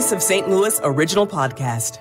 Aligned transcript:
Voice 0.00 0.12
of 0.12 0.22
St. 0.22 0.48
Louis 0.48 0.80
original 0.82 1.26
podcast. 1.26 1.98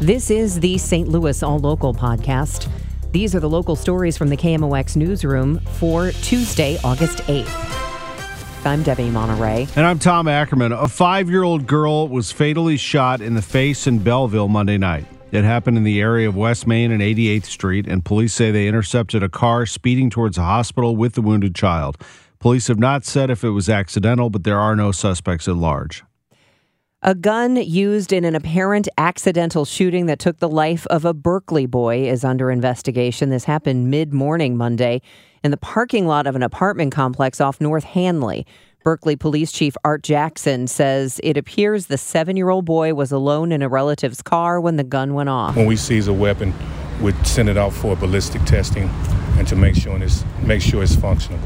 This 0.00 0.28
is 0.28 0.58
the 0.58 0.76
St. 0.76 1.06
Louis 1.06 1.40
All 1.40 1.60
Local 1.60 1.94
podcast. 1.94 2.68
These 3.12 3.36
are 3.36 3.38
the 3.38 3.48
local 3.48 3.76
stories 3.76 4.16
from 4.16 4.28
the 4.28 4.36
KMOX 4.36 4.96
newsroom 4.96 5.60
for 5.74 6.10
Tuesday, 6.10 6.78
August 6.82 7.18
8th. 7.28 8.66
I'm 8.66 8.82
Debbie 8.82 9.04
Monterrey. 9.04 9.70
And 9.76 9.86
I'm 9.86 10.00
Tom 10.00 10.26
Ackerman. 10.26 10.72
A 10.72 10.88
five 10.88 11.30
year 11.30 11.44
old 11.44 11.68
girl 11.68 12.08
was 12.08 12.32
fatally 12.32 12.76
shot 12.76 13.20
in 13.20 13.34
the 13.34 13.42
face 13.42 13.86
in 13.86 14.00
Belleville 14.00 14.48
Monday 14.48 14.78
night. 14.78 15.06
It 15.30 15.44
happened 15.44 15.76
in 15.76 15.84
the 15.84 16.00
area 16.00 16.28
of 16.28 16.34
West 16.34 16.66
Main 16.66 16.90
and 16.90 17.00
88th 17.00 17.44
Street, 17.44 17.86
and 17.86 18.04
police 18.04 18.34
say 18.34 18.50
they 18.50 18.66
intercepted 18.66 19.22
a 19.22 19.28
car 19.28 19.64
speeding 19.64 20.10
towards 20.10 20.38
a 20.38 20.42
hospital 20.42 20.96
with 20.96 21.12
the 21.12 21.22
wounded 21.22 21.54
child. 21.54 21.98
Police 22.40 22.66
have 22.66 22.80
not 22.80 23.04
said 23.04 23.30
if 23.30 23.44
it 23.44 23.50
was 23.50 23.68
accidental, 23.68 24.28
but 24.28 24.42
there 24.42 24.58
are 24.58 24.74
no 24.74 24.90
suspects 24.90 25.46
at 25.46 25.54
large. 25.54 26.02
A 27.04 27.16
gun 27.16 27.56
used 27.56 28.12
in 28.12 28.24
an 28.24 28.36
apparent 28.36 28.88
accidental 28.96 29.64
shooting 29.64 30.06
that 30.06 30.20
took 30.20 30.38
the 30.38 30.48
life 30.48 30.86
of 30.86 31.04
a 31.04 31.12
Berkeley 31.12 31.66
boy 31.66 32.08
is 32.08 32.22
under 32.22 32.48
investigation. 32.48 33.28
This 33.28 33.42
happened 33.42 33.90
mid 33.90 34.12
morning 34.12 34.56
Monday 34.56 35.02
in 35.42 35.50
the 35.50 35.56
parking 35.56 36.06
lot 36.06 36.28
of 36.28 36.36
an 36.36 36.44
apartment 36.44 36.92
complex 36.92 37.40
off 37.40 37.60
North 37.60 37.82
Hanley. 37.82 38.46
Berkeley 38.84 39.16
Police 39.16 39.50
Chief 39.50 39.74
Art 39.84 40.04
Jackson 40.04 40.68
says 40.68 41.20
it 41.24 41.36
appears 41.36 41.86
the 41.86 41.98
seven 41.98 42.36
year 42.36 42.50
old 42.50 42.66
boy 42.66 42.94
was 42.94 43.10
alone 43.10 43.50
in 43.50 43.62
a 43.62 43.68
relative's 43.68 44.22
car 44.22 44.60
when 44.60 44.76
the 44.76 44.84
gun 44.84 45.12
went 45.12 45.28
off. 45.28 45.56
When 45.56 45.66
we 45.66 45.74
seize 45.74 46.06
a 46.06 46.12
weapon, 46.12 46.54
we 47.00 47.14
send 47.24 47.48
it 47.48 47.56
out 47.56 47.72
for 47.72 47.96
ballistic 47.96 48.44
testing 48.44 48.88
and 49.38 49.48
to 49.48 49.56
make 49.56 49.74
sure 49.74 50.00
it's, 50.00 50.24
make 50.42 50.62
sure 50.62 50.84
it's 50.84 50.94
functional. 50.94 51.40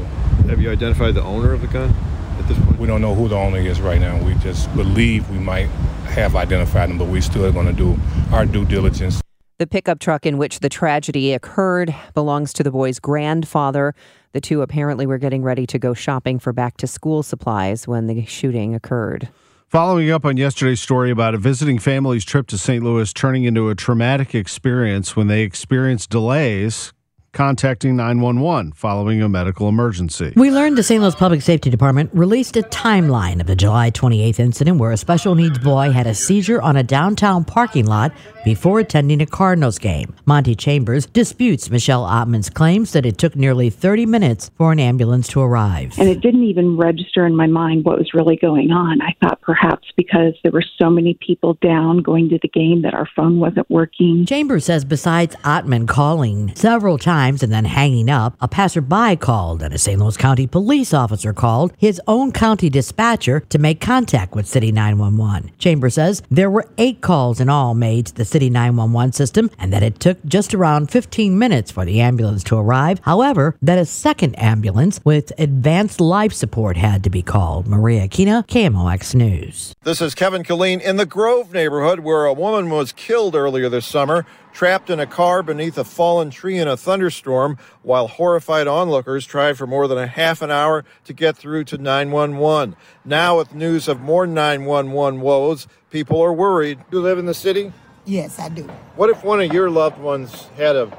Have 0.49 0.61
you 0.61 0.69
identified 0.69 1.15
the 1.15 1.23
owner 1.23 1.51
of 1.51 1.61
the 1.61 1.67
gun? 1.67 1.95
At 2.39 2.47
this 2.47 2.57
point? 2.59 2.79
We 2.79 2.87
don't 2.87 3.01
know 3.01 3.15
who 3.15 3.27
the 3.27 3.35
owner 3.35 3.59
is 3.59 3.81
right 3.81 3.99
now. 3.99 4.21
We 4.23 4.33
just 4.35 4.73
believe 4.75 5.29
we 5.29 5.37
might 5.37 5.67
have 6.07 6.35
identified 6.35 6.89
him, 6.89 6.97
but 6.97 7.07
we 7.07 7.21
still 7.21 7.45
are 7.45 7.51
going 7.51 7.67
to 7.67 7.73
do 7.73 7.99
our 8.31 8.45
due 8.45 8.65
diligence. 8.65 9.21
The 9.59 9.67
pickup 9.67 9.99
truck 9.99 10.25
in 10.25 10.37
which 10.37 10.59
the 10.59 10.69
tragedy 10.69 11.33
occurred 11.33 11.95
belongs 12.13 12.53
to 12.53 12.63
the 12.63 12.69
boy's 12.69 12.99
grandfather. 12.99 13.95
The 14.33 14.41
two 14.41 14.61
apparently 14.61 15.07
were 15.07 15.17
getting 15.17 15.41
ready 15.41 15.65
to 15.67 15.79
go 15.79 15.95
shopping 15.95 16.37
for 16.37 16.53
back 16.53 16.77
to 16.77 16.87
school 16.87 17.23
supplies 17.23 17.87
when 17.87 18.05
the 18.05 18.23
shooting 18.25 18.75
occurred. 18.75 19.29
Following 19.67 20.11
up 20.11 20.25
on 20.25 20.37
yesterday's 20.37 20.79
story 20.79 21.11
about 21.11 21.33
a 21.33 21.37
visiting 21.37 21.79
family's 21.79 22.23
trip 22.23 22.47
to 22.47 22.57
St. 22.57 22.83
Louis 22.83 23.11
turning 23.11 23.45
into 23.45 23.69
a 23.69 23.75
traumatic 23.75 24.35
experience 24.35 25.15
when 25.15 25.27
they 25.27 25.41
experienced 25.41 26.09
delays 26.09 26.93
contacting 27.37 27.95
911 27.95 28.71
following 28.71 29.21
a 29.21 29.29
medical 29.29 29.69
emergency. 29.69 30.33
We 30.35 30.49
learned 30.49 30.75
the 30.75 30.81
St. 30.81 30.99
Louis 30.99 31.13
Public 31.13 31.43
Safety 31.43 31.69
Department 31.69 32.09
released 32.11 32.57
a 32.57 32.63
timeline 32.63 33.39
of 33.39 33.45
the 33.45 33.55
July 33.55 33.91
28th 33.91 34.39
incident 34.39 34.79
where 34.79 34.91
a 34.91 34.97
special 34.97 35.35
needs 35.35 35.59
boy 35.59 35.91
had 35.91 36.07
a 36.07 36.15
seizure 36.15 36.59
on 36.59 36.77
a 36.77 36.81
downtown 36.81 37.45
parking 37.45 37.85
lot 37.85 38.11
before 38.43 38.79
attending 38.79 39.21
a 39.21 39.25
Cardinals 39.27 39.77
game. 39.77 40.15
Monty 40.25 40.55
Chambers 40.55 41.05
disputes 41.05 41.69
Michelle 41.69 42.05
Ottman's 42.05 42.49
claims 42.49 42.93
that 42.93 43.05
it 43.05 43.19
took 43.19 43.35
nearly 43.35 43.69
30 43.69 44.07
minutes 44.07 44.49
for 44.57 44.71
an 44.71 44.79
ambulance 44.79 45.27
to 45.27 45.41
arrive. 45.41 45.93
And 45.99 46.09
it 46.09 46.21
didn't 46.21 46.45
even 46.45 46.75
register 46.75 47.23
in 47.27 47.35
my 47.35 47.45
mind 47.45 47.85
what 47.85 47.99
was 47.99 48.15
really 48.15 48.37
going 48.37 48.71
on. 48.71 48.99
I 49.03 49.13
thought 49.21 49.41
perhaps 49.41 49.87
because 49.95 50.33
there 50.41 50.51
were 50.51 50.65
so 50.79 50.89
many 50.89 51.15
people 51.21 51.53
down 51.61 52.01
going 52.01 52.29
to 52.29 52.39
the 52.41 52.47
game 52.47 52.81
that 52.81 52.95
our 52.95 53.07
phone 53.15 53.39
wasn't 53.39 53.69
working. 53.69 54.25
Chambers 54.25 54.65
says 54.65 54.85
besides 54.85 55.35
Ottman 55.43 55.87
calling 55.87 56.55
several 56.55 56.97
times 56.97 57.26
and 57.27 57.51
then 57.51 57.65
hanging 57.65 58.09
up, 58.09 58.35
a 58.39 58.47
passerby 58.47 59.17
called 59.17 59.61
and 59.61 59.73
a 59.73 59.77
St. 59.77 59.99
Louis 59.99 60.15
County 60.15 60.47
police 60.47 60.93
officer 60.93 61.33
called 61.33 61.73
his 61.77 62.01
own 62.07 62.31
county 62.31 62.69
dispatcher 62.69 63.41
to 63.49 63.59
make 63.59 63.81
contact 63.81 64.33
with 64.33 64.47
City 64.47 64.71
911. 64.71 65.51
Chambers 65.57 65.95
says 65.95 66.23
there 66.31 66.49
were 66.49 66.67
eight 66.77 67.01
calls 67.01 67.41
in 67.41 67.49
all 67.49 67.73
made 67.73 68.07
to 68.07 68.15
the 68.15 68.23
City 68.23 68.49
911 68.49 69.11
system 69.11 69.51
and 69.59 69.73
that 69.73 69.83
it 69.83 69.99
took 69.99 70.23
just 70.25 70.53
around 70.53 70.89
15 70.89 71.37
minutes 71.37 71.69
for 71.69 71.83
the 71.83 71.99
ambulance 71.99 72.43
to 72.45 72.55
arrive. 72.57 72.99
However, 73.03 73.57
that 73.61 73.77
a 73.77 73.85
second 73.85 74.35
ambulance 74.39 75.01
with 75.03 75.33
advanced 75.37 75.99
life 75.99 76.31
support 76.31 76.77
had 76.77 77.03
to 77.03 77.09
be 77.09 77.21
called. 77.21 77.67
Maria 77.67 78.07
Kina, 78.07 78.45
KMOX 78.47 79.13
News. 79.13 79.75
This 79.83 80.01
is 80.01 80.15
Kevin 80.15 80.43
Killeen 80.43 80.81
in 80.81 80.95
the 80.95 81.05
Grove 81.05 81.53
neighborhood 81.53 81.99
where 81.99 82.25
a 82.25 82.33
woman 82.33 82.69
was 82.69 82.91
killed 82.91 83.35
earlier 83.35 83.67
this 83.69 83.85
summer 83.85 84.25
trapped 84.57 84.89
in 84.89 84.99
a 84.99 85.05
car 85.05 85.43
beneath 85.43 85.77
a 85.77 85.83
fallen 85.83 86.31
tree 86.31 86.57
in 86.57 86.67
a 86.67 86.75
thunderstorm 86.75 87.59
while 87.83 88.07
horrified 88.07 88.67
onlookers 88.67 89.23
tried 89.23 89.55
for 89.55 89.67
more 89.67 89.87
than 89.87 89.99
a 89.99 90.07
half 90.07 90.41
an 90.41 90.49
hour 90.49 90.83
to 91.03 91.13
get 91.13 91.37
through 91.37 91.63
to 91.63 91.77
911. 91.77 92.75
Now, 93.05 93.37
with 93.37 93.53
news 93.53 93.87
of 93.87 94.01
more 94.01 94.25
911 94.25 95.21
woes, 95.21 95.67
people 95.91 96.19
are 96.19 96.33
worried. 96.33 96.79
Do 96.89 96.97
you 96.97 97.03
live 97.03 97.19
in 97.19 97.27
the 97.27 97.35
city? 97.35 97.71
Yes, 98.03 98.39
I 98.39 98.49
do. 98.49 98.63
What 98.95 99.11
if 99.11 99.23
one 99.23 99.39
of 99.41 99.53
your 99.53 99.69
loved 99.69 99.99
ones 99.99 100.47
had 100.57 100.75
a 100.75 100.91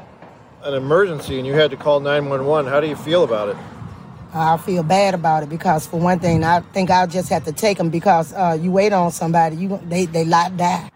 an 0.62 0.74
emergency 0.74 1.38
and 1.38 1.44
you 1.44 1.54
had 1.54 1.72
to 1.72 1.76
call 1.76 1.98
911? 1.98 2.70
How 2.70 2.78
do 2.78 2.86
you 2.86 2.94
feel 2.94 3.24
about 3.24 3.48
it? 3.48 3.56
I 4.32 4.56
feel 4.58 4.84
bad 4.84 5.14
about 5.14 5.42
it 5.42 5.48
because, 5.48 5.84
for 5.84 5.98
one 5.98 6.20
thing, 6.20 6.44
I 6.44 6.60
think 6.60 6.91
I'll 6.91 7.08
just 7.08 7.28
have 7.30 7.44
to 7.47 7.52
take 7.52 7.78
them 7.78 7.91
because 7.91 8.32
uh, 8.34 8.56
you 8.60 8.70
wait 8.70 8.92
on 8.92 9.10
somebody, 9.10 9.56
you 9.56 9.80
they 9.88 10.04
they 10.06 10.24
lot 10.24 10.56
die. 10.56 10.91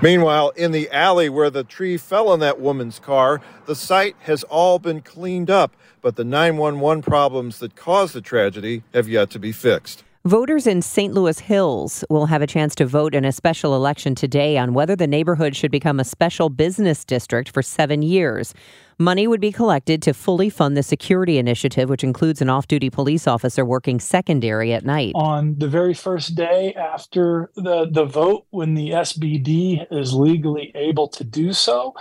Meanwhile, 0.00 0.50
in 0.50 0.70
the 0.70 0.88
alley 0.90 1.28
where 1.28 1.50
the 1.50 1.64
tree 1.64 1.96
fell 1.96 2.28
on 2.28 2.38
that 2.38 2.60
woman's 2.60 3.00
car, 3.00 3.40
the 3.66 3.74
site 3.74 4.14
has 4.20 4.44
all 4.44 4.78
been 4.78 5.00
cleaned 5.00 5.50
up, 5.50 5.74
but 6.02 6.14
the 6.14 6.22
911 6.22 7.02
problems 7.02 7.58
that 7.58 7.74
caused 7.74 8.14
the 8.14 8.20
tragedy 8.20 8.84
have 8.94 9.08
yet 9.08 9.28
to 9.30 9.40
be 9.40 9.50
fixed. 9.50 10.04
Voters 10.24 10.66
in 10.66 10.82
St. 10.82 11.14
Louis 11.14 11.38
Hills 11.38 12.04
will 12.10 12.26
have 12.26 12.42
a 12.42 12.46
chance 12.46 12.74
to 12.74 12.86
vote 12.86 13.14
in 13.14 13.24
a 13.24 13.30
special 13.30 13.76
election 13.76 14.16
today 14.16 14.58
on 14.58 14.74
whether 14.74 14.96
the 14.96 15.06
neighborhood 15.06 15.54
should 15.54 15.70
become 15.70 16.00
a 16.00 16.04
special 16.04 16.50
business 16.50 17.04
district 17.04 17.50
for 17.50 17.62
seven 17.62 18.02
years. 18.02 18.52
Money 18.98 19.28
would 19.28 19.40
be 19.40 19.52
collected 19.52 20.02
to 20.02 20.12
fully 20.12 20.50
fund 20.50 20.76
the 20.76 20.82
security 20.82 21.38
initiative, 21.38 21.88
which 21.88 22.02
includes 22.02 22.42
an 22.42 22.50
off 22.50 22.66
duty 22.66 22.90
police 22.90 23.28
officer 23.28 23.64
working 23.64 24.00
secondary 24.00 24.72
at 24.72 24.84
night. 24.84 25.12
On 25.14 25.54
the 25.56 25.68
very 25.68 25.94
first 25.94 26.34
day 26.34 26.74
after 26.74 27.52
the, 27.54 27.88
the 27.88 28.04
vote, 28.04 28.44
when 28.50 28.74
the 28.74 28.90
SBD 28.90 29.86
is 29.92 30.12
legally 30.14 30.72
able 30.74 31.06
to 31.10 31.22
do 31.22 31.52
so, 31.52 31.94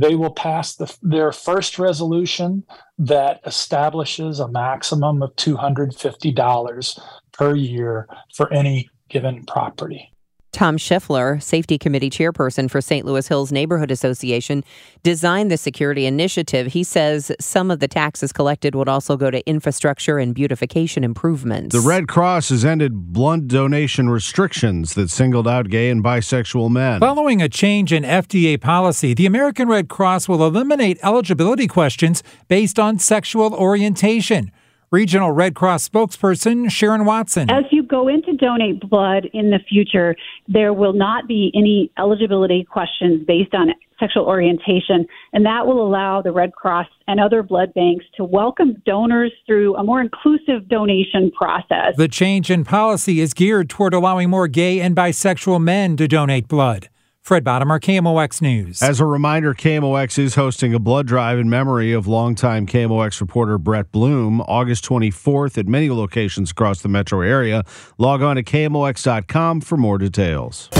they 0.00 0.14
will 0.14 0.30
pass 0.30 0.74
the, 0.74 0.96
their 1.02 1.32
first 1.32 1.78
resolution 1.78 2.64
that 2.98 3.40
establishes 3.44 4.40
a 4.40 4.48
maximum 4.48 5.22
of 5.22 5.34
$250 5.36 7.00
per 7.32 7.54
year 7.54 8.08
for 8.34 8.52
any 8.52 8.88
given 9.08 9.44
property. 9.44 10.12
Tom 10.52 10.76
Schiffler, 10.76 11.42
Safety 11.42 11.78
Committee 11.78 12.10
Chairperson 12.10 12.70
for 12.70 12.80
St. 12.80 13.06
Louis 13.06 13.26
Hills 13.26 13.52
Neighborhood 13.52 13.90
Association, 13.90 14.64
designed 15.02 15.50
the 15.50 15.56
security 15.56 16.06
initiative. 16.06 16.68
He 16.68 16.82
says 16.82 17.30
some 17.40 17.70
of 17.70 17.80
the 17.80 17.88
taxes 17.88 18.32
collected 18.32 18.74
would 18.74 18.88
also 18.88 19.16
go 19.16 19.30
to 19.30 19.46
infrastructure 19.48 20.18
and 20.18 20.34
beautification 20.34 21.04
improvements. 21.04 21.74
The 21.74 21.86
Red 21.86 22.08
Cross 22.08 22.48
has 22.48 22.64
ended 22.64 23.12
blood 23.12 23.48
donation 23.48 24.10
restrictions 24.10 24.94
that 24.94 25.10
singled 25.10 25.46
out 25.46 25.68
gay 25.68 25.90
and 25.90 26.02
bisexual 26.02 26.70
men. 26.70 27.00
Following 27.00 27.40
a 27.40 27.48
change 27.48 27.92
in 27.92 28.02
FDA 28.02 28.60
policy, 28.60 29.14
the 29.14 29.26
American 29.26 29.68
Red 29.68 29.88
Cross 29.88 30.28
will 30.28 30.44
eliminate 30.46 30.98
eligibility 31.02 31.66
questions 31.66 32.22
based 32.48 32.78
on 32.78 32.98
sexual 32.98 33.54
orientation. 33.54 34.50
Regional 34.92 35.30
Red 35.30 35.54
Cross 35.54 35.88
spokesperson 35.88 36.68
Sharon 36.68 37.04
Watson. 37.04 37.48
As 37.48 37.62
you 37.70 37.84
go 37.84 38.08
in 38.08 38.22
to 38.24 38.32
donate 38.32 38.80
blood 38.80 39.28
in 39.32 39.50
the 39.50 39.60
future, 39.68 40.16
there 40.48 40.72
will 40.72 40.94
not 40.94 41.28
be 41.28 41.52
any 41.54 41.92
eligibility 41.96 42.64
questions 42.64 43.24
based 43.24 43.54
on 43.54 43.68
sexual 44.00 44.24
orientation, 44.24 45.06
and 45.32 45.46
that 45.46 45.64
will 45.64 45.86
allow 45.86 46.22
the 46.22 46.32
Red 46.32 46.54
Cross 46.54 46.88
and 47.06 47.20
other 47.20 47.44
blood 47.44 47.72
banks 47.72 48.04
to 48.16 48.24
welcome 48.24 48.82
donors 48.84 49.30
through 49.46 49.76
a 49.76 49.84
more 49.84 50.00
inclusive 50.00 50.68
donation 50.68 51.30
process. 51.38 51.94
The 51.96 52.08
change 52.08 52.50
in 52.50 52.64
policy 52.64 53.20
is 53.20 53.32
geared 53.32 53.70
toward 53.70 53.94
allowing 53.94 54.28
more 54.28 54.48
gay 54.48 54.80
and 54.80 54.96
bisexual 54.96 55.62
men 55.62 55.96
to 55.98 56.08
donate 56.08 56.48
blood. 56.48 56.88
Fred 57.22 57.44
Bodimer, 57.44 57.78
KMOX 57.78 58.40
News. 58.42 58.82
As 58.82 58.98
a 58.98 59.04
reminder, 59.04 59.54
KMOX 59.54 60.18
is 60.18 60.34
hosting 60.34 60.74
a 60.74 60.78
blood 60.78 61.06
drive 61.06 61.38
in 61.38 61.48
memory 61.50 61.92
of 61.92 62.06
longtime 62.06 62.66
KMOX 62.66 63.20
reporter 63.20 63.58
Brett 63.58 63.92
Blume, 63.92 64.40
August 64.42 64.84
24th 64.86 65.58
at 65.58 65.66
many 65.66 65.90
locations 65.90 66.50
across 66.50 66.80
the 66.80 66.88
metro 66.88 67.20
area. 67.20 67.62
Log 67.98 68.22
on 68.22 68.36
to 68.36 68.42
KMOX.com 68.42 69.60
for 69.60 69.76
more 69.76 69.98
details. 69.98 70.70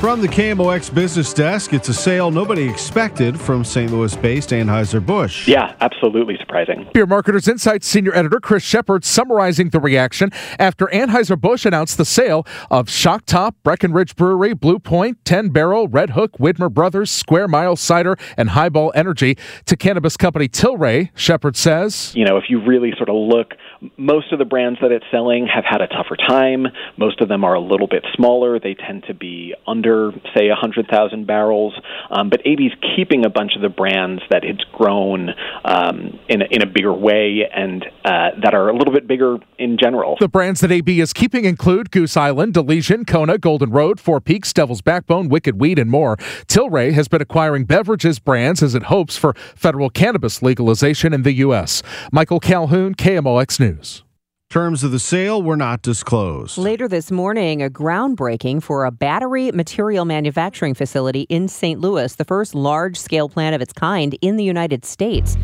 From 0.00 0.20
the 0.20 0.28
KMOX 0.28 0.94
business 0.94 1.34
desk, 1.34 1.72
it's 1.72 1.88
a 1.88 1.92
sale 1.92 2.30
nobody 2.30 2.68
expected 2.68 3.38
from 3.38 3.64
St. 3.64 3.90
Louis 3.90 4.14
based 4.14 4.50
Anheuser-Busch. 4.50 5.48
Yeah, 5.48 5.74
absolutely 5.80 6.36
surprising. 6.38 6.88
Beer 6.94 7.04
Marketers 7.04 7.48
Insights 7.48 7.88
senior 7.88 8.14
editor 8.14 8.38
Chris 8.38 8.62
Shepard 8.62 9.04
summarizing 9.04 9.70
the 9.70 9.80
reaction 9.80 10.30
after 10.60 10.86
Anheuser-Busch 10.86 11.66
announced 11.66 11.98
the 11.98 12.04
sale 12.04 12.46
of 12.70 12.88
Shock 12.88 13.26
Top, 13.26 13.56
Breckenridge 13.64 14.14
Brewery, 14.14 14.54
Blue 14.54 14.78
Point, 14.78 15.24
10 15.24 15.48
Barrel, 15.48 15.88
Redhook, 15.88 16.38
Widmer 16.38 16.72
Brothers, 16.72 17.10
Square 17.10 17.48
Mile 17.48 17.74
Cider, 17.74 18.16
and 18.36 18.50
Highball 18.50 18.92
Energy 18.94 19.36
to 19.66 19.76
cannabis 19.76 20.16
company 20.16 20.48
Tilray. 20.48 21.10
Shepard 21.16 21.56
says, 21.56 22.12
You 22.14 22.24
know, 22.24 22.36
if 22.36 22.44
you 22.48 22.64
really 22.64 22.92
sort 22.96 23.08
of 23.08 23.16
look, 23.16 23.54
most 23.96 24.32
of 24.32 24.38
the 24.38 24.44
brands 24.44 24.78
that 24.80 24.92
it's 24.92 25.06
selling 25.10 25.48
have 25.52 25.64
had 25.64 25.80
a 25.80 25.88
tougher 25.88 26.16
time. 26.16 26.66
Most 26.96 27.20
of 27.20 27.28
them 27.28 27.42
are 27.42 27.54
a 27.54 27.60
little 27.60 27.88
bit 27.88 28.04
smaller. 28.14 28.60
They 28.60 28.74
tend 28.74 29.02
to 29.08 29.14
be 29.14 29.54
under 29.66 29.87
under, 29.88 30.12
say, 30.34 30.48
100,000 30.48 31.26
barrels. 31.26 31.74
Um, 32.10 32.30
but 32.30 32.40
AB's 32.46 32.74
keeping 32.96 33.24
a 33.24 33.30
bunch 33.30 33.52
of 33.56 33.62
the 33.62 33.68
brands 33.68 34.22
that 34.30 34.44
it's 34.44 34.64
grown 34.72 35.30
um, 35.64 36.18
in, 36.28 36.42
a, 36.42 36.46
in 36.50 36.62
a 36.62 36.66
bigger 36.66 36.92
way 36.92 37.48
and 37.54 37.84
uh, 38.04 38.30
that 38.42 38.54
are 38.54 38.68
a 38.68 38.76
little 38.76 38.92
bit 38.92 39.06
bigger 39.06 39.38
in 39.58 39.78
general. 39.78 40.16
The 40.20 40.28
brands 40.28 40.60
that 40.60 40.70
AB 40.70 41.00
is 41.00 41.12
keeping 41.12 41.44
include 41.44 41.90
Goose 41.90 42.16
Island, 42.16 42.56
Elysian, 42.56 43.04
Kona, 43.04 43.38
Golden 43.38 43.70
Road, 43.70 44.00
Four 44.00 44.20
Peaks, 44.20 44.52
Devil's 44.52 44.82
Backbone, 44.82 45.28
Wicked 45.28 45.60
Weed, 45.60 45.78
and 45.78 45.90
more. 45.90 46.16
Tilray 46.46 46.92
has 46.92 47.08
been 47.08 47.22
acquiring 47.22 47.64
beverages 47.64 48.18
brands 48.18 48.62
as 48.62 48.74
it 48.74 48.84
hopes 48.84 49.16
for 49.16 49.34
federal 49.54 49.90
cannabis 49.90 50.42
legalization 50.42 51.12
in 51.12 51.22
the 51.22 51.32
U.S. 51.34 51.82
Michael 52.12 52.40
Calhoun, 52.40 52.94
KMOX 52.94 53.60
News. 53.60 54.02
Terms 54.50 54.82
of 54.82 54.92
the 54.92 54.98
sale 54.98 55.42
were 55.42 55.58
not 55.58 55.82
disclosed. 55.82 56.56
Later 56.56 56.88
this 56.88 57.10
morning, 57.10 57.62
a 57.62 57.68
groundbreaking 57.68 58.62
for 58.62 58.86
a 58.86 58.90
battery 58.90 59.52
material 59.52 60.06
manufacturing 60.06 60.72
facility 60.72 61.26
in 61.28 61.48
St. 61.48 61.78
Louis, 61.78 62.16
the 62.16 62.24
first 62.24 62.54
large 62.54 62.96
scale 62.96 63.28
plant 63.28 63.54
of 63.54 63.60
its 63.60 63.74
kind 63.74 64.16
in 64.22 64.36
the 64.36 64.44
United 64.44 64.86
States. 64.86 65.36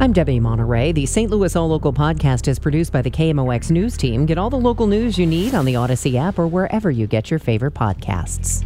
I'm 0.00 0.12
Debbie 0.12 0.40
Monterrey. 0.40 0.92
The 0.92 1.06
St. 1.06 1.30
Louis 1.30 1.54
All 1.54 1.68
Local 1.68 1.92
podcast 1.92 2.48
is 2.48 2.58
produced 2.58 2.92
by 2.92 3.02
the 3.02 3.10
KMOX 3.12 3.70
News 3.70 3.96
team. 3.96 4.26
Get 4.26 4.36
all 4.36 4.50
the 4.50 4.58
local 4.58 4.88
news 4.88 5.16
you 5.16 5.26
need 5.26 5.54
on 5.54 5.64
the 5.64 5.74
Audacy 5.74 6.16
app 6.16 6.40
or 6.40 6.48
wherever 6.48 6.90
you 6.90 7.06
get 7.06 7.30
your 7.30 7.38
favorite 7.38 7.74
podcasts. 7.74 8.64